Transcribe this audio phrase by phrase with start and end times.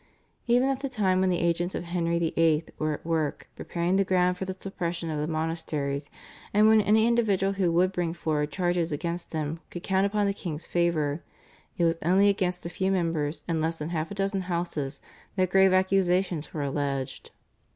[0.47, 2.63] Even at the time when the agents of Henry VIII.
[2.79, 6.09] were at work preparing the ground for the suppression of the monasteries,
[6.55, 10.33] and when any individual who would bring forward charges against them could count upon the
[10.33, 11.21] king's favour,
[11.77, 15.01] it was only against a few members in less than half a dozen houses
[15.35, 17.29] that grave accusations were alleged.